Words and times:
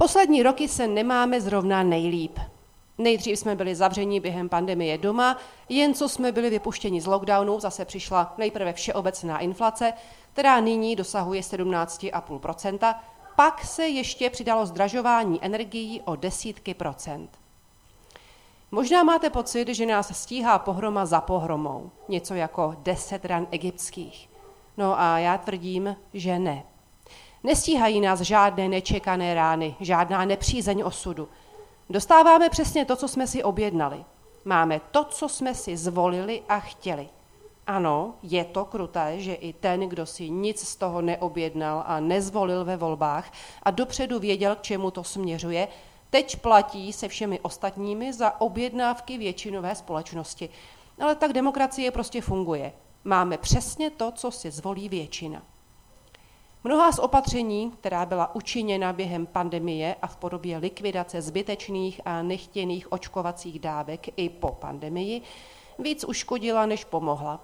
Poslední 0.00 0.42
roky 0.42 0.68
se 0.68 0.86
nemáme 0.86 1.40
zrovna 1.40 1.82
nejlíp. 1.82 2.38
Nejdřív 2.98 3.38
jsme 3.38 3.56
byli 3.56 3.74
zavření 3.74 4.20
během 4.20 4.48
pandemie 4.48 4.98
doma, 4.98 5.36
jen 5.68 5.94
co 5.94 6.08
jsme 6.08 6.32
byli 6.32 6.50
vypuštěni 6.50 7.00
z 7.00 7.06
lockdownu, 7.06 7.60
zase 7.60 7.84
přišla 7.84 8.34
nejprve 8.38 8.72
všeobecná 8.72 9.38
inflace, 9.38 9.92
která 10.32 10.60
nyní 10.60 10.96
dosahuje 10.96 11.40
17,5% 11.40 12.94
pak 13.36 13.64
se 13.64 13.88
ještě 13.88 14.30
přidalo 14.30 14.66
zdražování 14.66 15.44
energií 15.44 16.00
o 16.04 16.16
desítky 16.16 16.74
procent. 16.74 17.38
Možná 18.70 19.02
máte 19.02 19.30
pocit, 19.30 19.68
že 19.68 19.86
nás 19.86 20.22
stíhá 20.22 20.58
pohroma 20.58 21.06
za 21.06 21.20
pohromou, 21.20 21.90
něco 22.08 22.34
jako 22.34 22.76
deset 22.78 23.24
ran 23.24 23.46
egyptských. 23.50 24.30
No 24.76 25.00
a 25.00 25.18
já 25.18 25.38
tvrdím, 25.38 25.96
že 26.14 26.38
ne. 26.38 26.62
Nestíhají 27.44 28.00
nás 28.00 28.20
žádné 28.20 28.68
nečekané 28.68 29.34
rány, 29.34 29.74
žádná 29.80 30.24
nepřízeň 30.24 30.82
osudu. 30.86 31.28
Dostáváme 31.90 32.50
přesně 32.50 32.84
to, 32.84 32.96
co 32.96 33.08
jsme 33.08 33.26
si 33.26 33.42
objednali. 33.42 34.04
Máme 34.44 34.80
to, 34.90 35.04
co 35.04 35.28
jsme 35.28 35.54
si 35.54 35.76
zvolili 35.76 36.42
a 36.48 36.60
chtěli. 36.60 37.08
Ano, 37.66 38.14
je 38.22 38.44
to 38.44 38.64
kruté, 38.64 39.20
že 39.20 39.34
i 39.34 39.52
ten, 39.52 39.80
kdo 39.80 40.06
si 40.06 40.30
nic 40.30 40.68
z 40.68 40.76
toho 40.76 41.00
neobjednal 41.02 41.84
a 41.86 42.00
nezvolil 42.00 42.64
ve 42.64 42.76
volbách 42.76 43.32
a 43.62 43.70
dopředu 43.70 44.18
věděl, 44.18 44.56
k 44.56 44.62
čemu 44.62 44.90
to 44.90 45.04
směřuje, 45.04 45.68
teď 46.10 46.36
platí 46.36 46.92
se 46.92 47.08
všemi 47.08 47.40
ostatními 47.40 48.12
za 48.12 48.40
objednávky 48.40 49.18
většinové 49.18 49.74
společnosti. 49.74 50.48
Ale 51.00 51.14
tak 51.14 51.32
demokracie 51.32 51.90
prostě 51.90 52.20
funguje. 52.20 52.72
Máme 53.04 53.38
přesně 53.38 53.90
to, 53.90 54.12
co 54.12 54.30
si 54.30 54.50
zvolí 54.50 54.88
většina. 54.88 55.42
Mnoha 56.64 56.92
z 56.92 56.98
opatření, 56.98 57.70
která 57.70 58.06
byla 58.06 58.34
učiněna 58.34 58.92
během 58.92 59.26
pandemie 59.26 59.96
a 60.02 60.06
v 60.06 60.16
podobě 60.16 60.58
likvidace 60.58 61.22
zbytečných 61.22 62.00
a 62.04 62.22
nechtěných 62.22 62.92
očkovacích 62.92 63.58
dávek 63.58 64.18
i 64.18 64.28
po 64.28 64.48
pandemii, 64.48 65.22
víc 65.78 66.04
uškodila, 66.04 66.66
než 66.66 66.84
pomohla. 66.84 67.40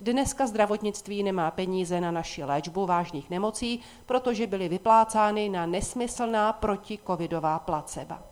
Dneska 0.00 0.46
zdravotnictví 0.46 1.22
nemá 1.22 1.50
peníze 1.50 2.00
na 2.00 2.10
naši 2.10 2.44
léčbu 2.44 2.86
vážných 2.86 3.30
nemocí, 3.30 3.80
protože 4.06 4.46
byly 4.46 4.68
vyplácány 4.68 5.48
na 5.48 5.66
nesmyslná 5.66 6.52
protikovidová 6.52 7.58
placeba. 7.58 8.22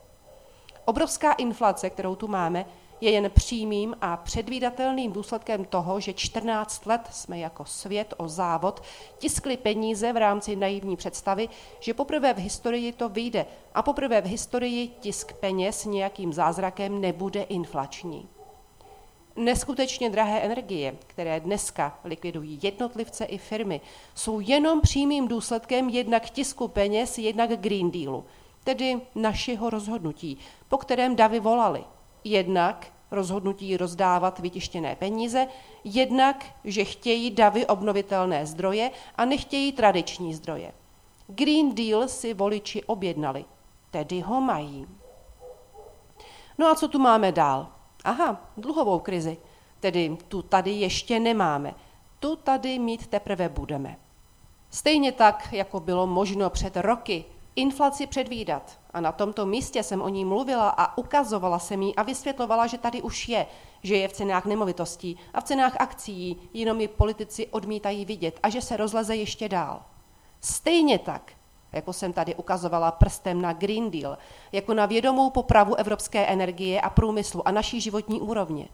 Obrovská 0.85 1.33
inflace, 1.33 1.91
kterou 1.91 2.15
tu 2.15 2.29
máme, 2.29 2.65
je 3.01 3.11
jen 3.11 3.31
přímým 3.31 3.97
a 4.01 4.17
předvídatelným 4.17 5.13
důsledkem 5.13 5.65
toho, 5.65 6.01
že 6.01 6.13
14 6.13 6.87
let 6.87 7.01
jsme 7.11 7.39
jako 7.39 7.65
svět 7.65 8.15
o 8.17 8.29
závod 8.29 8.83
tiskli 9.19 9.57
peníze 9.57 10.13
v 10.13 10.17
rámci 10.17 10.57
naivní 10.57 10.97
představy, 10.97 11.49
že 11.81 11.95
poprvé 11.95 12.35
v 12.35 12.39
historii 12.39 12.93
to 12.93 13.09
vyjde 13.09 13.47
a 13.75 13.83
poprvé 13.83 14.21
v 14.21 14.27
historii 14.27 14.89
tisk 15.01 15.33
peněz 15.33 15.85
nějakým 15.85 16.33
zázrakem 16.33 17.01
nebude 17.01 17.43
inflační. 17.43 18.29
Neskutečně 19.37 20.11
drahé 20.11 20.41
energie, 20.41 20.95
které 21.07 21.41
dneska 21.41 21.99
likvidují 22.05 22.59
jednotlivce 22.63 23.25
i 23.25 23.39
firmy, 23.39 23.81
jsou 24.15 24.41
jenom 24.41 24.81
přímým 24.81 25.29
důsledkem 25.29 25.89
jednak 25.89 26.31
tisku 26.31 26.69
peněz, 26.69 27.19
jednak 27.19 27.61
Green 27.61 27.91
Dealu, 27.91 28.25
tedy 28.65 29.01
našeho 29.15 29.71
rozhodnutí, 29.71 30.39
po 30.69 30.79
kterém 30.79 31.17
davy 31.17 31.41
volali– 31.41 31.85
jednak 32.25 32.87
rozhodnutí 33.11 33.77
rozdávat 33.77 34.39
vytištěné 34.39 34.97
peníze, 34.97 35.47
jednak, 35.85 36.47
že 36.65 36.85
chtějí 36.85 37.31
davy 37.31 37.67
obnovitelné 37.67 38.47
zdroje 38.47 38.91
a 39.17 39.25
nechtějí 39.25 39.73
tradiční 39.73 40.35
zdroje. 40.35 40.73
Green 41.27 41.75
Deal 41.75 42.09
si 42.09 42.35
voliči 42.35 42.83
objednali, 42.85 43.45
tedy 43.91 44.21
ho 44.21 44.41
mají. 44.41 44.87
No 46.59 46.67
a 46.67 46.75
co 46.75 46.89
tu 46.89 46.99
máme 46.99 47.33
dál? 47.33 47.69
Aha, 48.05 48.51
dluhovou 48.57 48.99
krizi. 48.99 49.37
Tedy 49.81 50.17
tu 50.29 50.43
tady 50.43 50.71
ještě 50.71 51.21
nemáme. 51.21 51.75
Tu 52.21 52.37
tady 52.37 52.79
mít 52.79 53.07
teprve 53.07 53.49
budeme. 53.49 53.97
Stejně 54.71 55.13
tak, 55.13 55.49
jako 55.53 55.81
bylo 55.81 56.07
možno 56.07 56.51
před 56.51 56.77
roky 56.77 57.25
inflaci 57.59 58.07
předvídat. 58.07 58.81
A 58.91 59.01
na 59.01 59.13
tomto 59.13 59.47
místě 59.47 59.83
jsem 59.83 60.03
o 60.03 60.09
ní 60.09 60.25
mluvila 60.25 60.69
a 60.69 60.99
ukazovala 60.99 61.59
jsem 61.59 61.83
jí 61.83 61.97
a 61.97 62.03
vysvětlovala, 62.03 62.67
že 62.67 62.79
tady 62.79 63.03
už 63.03 63.29
je, 63.29 63.47
že 63.83 63.97
je 63.97 64.09
v 64.09 64.13
cenách 64.13 64.45
nemovitostí 64.45 65.17
a 65.35 65.41
v 65.41 65.45
cenách 65.45 65.77
akcí, 65.81 66.37
jenom 66.55 66.81
ji 66.81 66.89
politici 66.89 67.47
odmítají 67.47 68.05
vidět 68.05 68.41
a 68.43 68.49
že 68.49 68.63
se 68.63 68.77
rozleze 68.77 69.17
ještě 69.17 69.49
dál. 69.49 69.83
Stejně 70.41 70.99
tak, 70.99 71.33
jako 71.73 71.93
jsem 71.93 72.13
tady 72.13 72.35
ukazovala 72.35 72.91
prstem 72.91 73.43
na 73.43 73.53
Green 73.53 73.91
Deal, 73.91 74.19
jako 74.53 74.75
na 74.75 74.87
vědomou 74.87 75.31
popravu 75.31 75.75
evropské 75.75 76.27
energie 76.27 76.81
a 76.81 76.91
průmyslu 76.91 77.49
a 77.49 77.51
naší 77.51 77.81
životní 77.81 78.21
úrovně. 78.21 78.69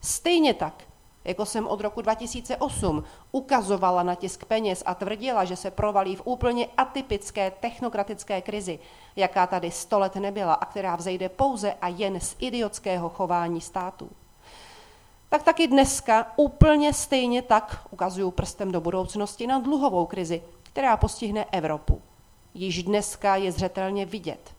Stejně 0.00 0.54
tak, 0.54 0.84
jako 1.24 1.46
jsem 1.46 1.66
od 1.66 1.80
roku 1.80 2.02
2008 2.02 3.04
ukazovala 3.32 4.02
na 4.02 4.14
tisk 4.14 4.44
peněz 4.44 4.82
a 4.86 4.94
tvrdila, 4.94 5.44
že 5.44 5.56
se 5.56 5.70
provalí 5.70 6.16
v 6.16 6.22
úplně 6.24 6.68
atypické 6.76 7.50
technokratické 7.50 8.42
krizi, 8.42 8.78
jaká 9.16 9.46
tady 9.46 9.70
sto 9.70 9.98
let 9.98 10.16
nebyla 10.16 10.54
a 10.54 10.64
která 10.64 10.96
vzejde 10.96 11.28
pouze 11.28 11.72
a 11.72 11.88
jen 11.88 12.20
z 12.20 12.36
idiotského 12.38 13.08
chování 13.08 13.60
států. 13.60 14.10
Tak 15.28 15.42
taky 15.42 15.66
dneska 15.66 16.32
úplně 16.36 16.92
stejně 16.92 17.42
tak 17.42 17.86
ukazuju 17.90 18.30
prstem 18.30 18.72
do 18.72 18.80
budoucnosti 18.80 19.46
na 19.46 19.58
dluhovou 19.58 20.06
krizi, 20.06 20.42
která 20.62 20.96
postihne 20.96 21.44
Evropu. 21.52 22.02
Již 22.54 22.82
dneska 22.82 23.36
je 23.36 23.52
zřetelně 23.52 24.06
vidět, 24.06 24.54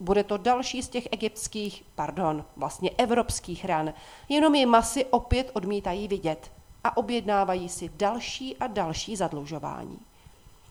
bude 0.00 0.24
to 0.24 0.36
další 0.36 0.82
z 0.82 0.88
těch 0.88 1.08
egyptských, 1.12 1.84
pardon, 1.94 2.44
vlastně 2.56 2.90
evropských 2.98 3.64
ran, 3.64 3.94
jenom 4.28 4.54
je 4.54 4.66
masy 4.66 5.04
opět 5.04 5.50
odmítají 5.54 6.08
vidět 6.08 6.52
a 6.84 6.96
objednávají 6.96 7.68
si 7.68 7.90
další 7.96 8.56
a 8.56 8.66
další 8.66 9.16
zadlužování. 9.16 9.98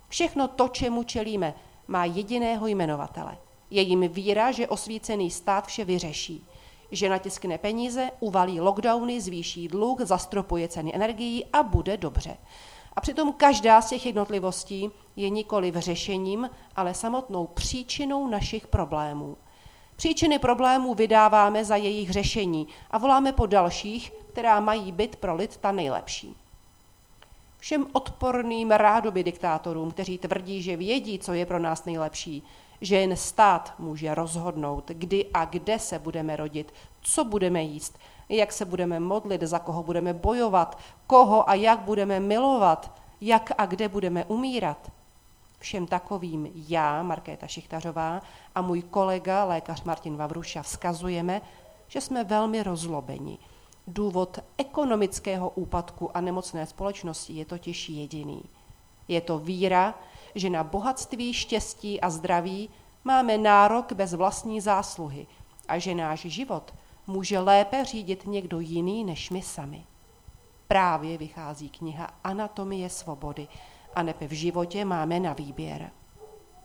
Všechno 0.09 0.47
to, 0.47 0.67
čemu 0.67 1.03
čelíme, 1.03 1.53
má 1.87 2.05
jediného 2.05 2.67
jmenovatele. 2.67 3.37
Je 3.69 3.81
jim 3.81 4.07
víra, 4.07 4.51
že 4.51 4.67
osvícený 4.67 5.31
stát 5.31 5.67
vše 5.67 5.85
vyřeší, 5.85 6.45
že 6.91 7.09
natiskne 7.09 7.57
peníze, 7.57 8.11
uvalí 8.19 8.61
lockdowny, 8.61 9.21
zvýší 9.21 9.67
dluh, 9.67 10.01
zastropuje 10.01 10.67
ceny 10.67 10.95
energií 10.95 11.45
a 11.53 11.63
bude 11.63 11.97
dobře. 11.97 12.37
A 12.95 13.01
přitom 13.01 13.33
každá 13.33 13.81
z 13.81 13.89
těch 13.89 14.05
jednotlivostí 14.05 14.91
je 15.15 15.29
nikoli 15.29 15.71
v 15.71 15.79
řešením, 15.79 16.49
ale 16.75 16.93
samotnou 16.93 17.47
příčinou 17.47 18.27
našich 18.27 18.67
problémů. 18.67 19.37
Příčiny 19.95 20.39
problémů 20.39 20.93
vydáváme 20.93 21.65
za 21.65 21.75
jejich 21.75 22.09
řešení 22.09 22.67
a 22.91 22.97
voláme 22.97 23.31
po 23.31 23.45
dalších, 23.45 24.11
která 24.27 24.59
mají 24.59 24.91
být 24.91 25.15
pro 25.15 25.35
lid 25.35 25.57
ta 25.57 25.71
nejlepší. 25.71 26.35
Všem 27.57 27.87
odporným 27.91 28.71
rádoby 28.71 29.23
diktátorům, 29.23 29.91
kteří 29.91 30.17
tvrdí, 30.17 30.61
že 30.61 30.77
vědí, 30.77 31.19
co 31.19 31.33
je 31.33 31.45
pro 31.45 31.59
nás 31.59 31.85
nejlepší, 31.85 32.43
že 32.81 32.95
jen 32.95 33.15
stát 33.15 33.73
může 33.79 34.15
rozhodnout, 34.15 34.91
kdy 34.93 35.25
a 35.33 35.45
kde 35.45 35.79
se 35.79 35.99
budeme 35.99 36.35
rodit, 36.35 36.73
co 37.01 37.23
budeme 37.23 37.61
jíst, 37.63 37.99
jak 38.29 38.51
se 38.51 38.65
budeme 38.65 38.99
modlit, 38.99 39.41
za 39.41 39.59
koho 39.59 39.83
budeme 39.83 40.13
bojovat, 40.13 40.77
koho 41.07 41.49
a 41.49 41.53
jak 41.53 41.79
budeme 41.79 42.19
milovat, 42.19 42.91
jak 43.21 43.51
a 43.57 43.65
kde 43.65 43.89
budeme 43.89 44.25
umírat. 44.25 44.91
Všem 45.59 45.87
takovým 45.87 46.51
já, 46.67 47.03
Markéta 47.03 47.47
Šichtařová, 47.47 48.21
a 48.55 48.61
můj 48.61 48.81
kolega, 48.81 49.45
lékař 49.45 49.83
Martin 49.83 50.17
Vavruša, 50.17 50.61
vzkazujeme, 50.61 51.41
že 51.87 52.01
jsme 52.01 52.23
velmi 52.23 52.63
rozlobeni. 52.63 53.37
Důvod 53.87 54.39
ekonomického 54.57 55.49
úpadku 55.49 56.17
a 56.17 56.21
nemocné 56.21 56.65
společnosti 56.65 57.33
je 57.33 57.45
totiž 57.45 57.89
jediný. 57.89 58.43
Je 59.07 59.21
to 59.21 59.39
víra, 59.39 59.93
že 60.35 60.49
na 60.49 60.63
bohatství, 60.63 61.33
štěstí 61.33 62.01
a 62.01 62.09
zdraví 62.09 62.69
máme 63.03 63.37
nárok 63.37 63.93
bez 63.93 64.13
vlastní 64.13 64.61
zásluhy 64.61 65.27
a 65.67 65.77
že 65.77 65.95
náš 65.95 66.19
život 66.19 66.73
může 67.07 67.39
lépe 67.39 67.85
řídit 67.85 68.25
někdo 68.25 68.59
jiný 68.59 69.03
než 69.03 69.29
my 69.29 69.41
sami. 69.41 69.83
Právě 70.67 71.17
vychází 71.17 71.69
kniha 71.69 72.09
Anatomie 72.23 72.89
svobody 72.89 73.47
a 73.95 74.03
nebe 74.03 74.27
v 74.27 74.31
životě 74.31 74.85
máme 74.85 75.19
na 75.19 75.33
výběr. 75.33 75.91